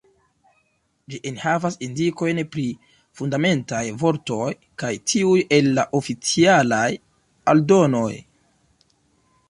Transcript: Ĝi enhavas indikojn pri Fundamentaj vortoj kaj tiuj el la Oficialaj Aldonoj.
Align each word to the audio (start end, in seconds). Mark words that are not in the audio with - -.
Ĝi 1.13 1.19
enhavas 1.31 1.75
indikojn 1.87 2.39
pri 2.55 2.63
Fundamentaj 3.19 3.83
vortoj 4.05 4.49
kaj 4.85 4.91
tiuj 5.13 5.37
el 5.59 5.71
la 5.77 5.87
Oficialaj 6.01 6.85
Aldonoj. 7.55 8.11